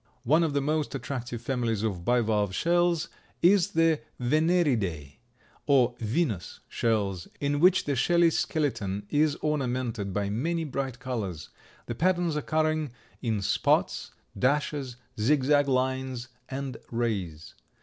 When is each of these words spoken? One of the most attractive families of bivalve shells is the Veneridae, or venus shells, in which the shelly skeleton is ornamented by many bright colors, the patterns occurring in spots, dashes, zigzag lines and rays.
One 0.23 0.41
of 0.41 0.53
the 0.53 0.61
most 0.61 0.95
attractive 0.95 1.43
families 1.43 1.83
of 1.83 2.03
bivalve 2.03 2.55
shells 2.55 3.07
is 3.43 3.73
the 3.73 3.99
Veneridae, 4.19 5.17
or 5.67 5.93
venus 5.99 6.59
shells, 6.67 7.27
in 7.39 7.59
which 7.59 7.85
the 7.85 7.95
shelly 7.95 8.31
skeleton 8.31 9.05
is 9.11 9.35
ornamented 9.43 10.11
by 10.11 10.31
many 10.31 10.63
bright 10.63 10.97
colors, 10.97 11.49
the 11.85 11.93
patterns 11.93 12.35
occurring 12.35 12.89
in 13.21 13.43
spots, 13.43 14.09
dashes, 14.35 14.95
zigzag 15.19 15.67
lines 15.67 16.29
and 16.49 16.77
rays. 16.89 17.53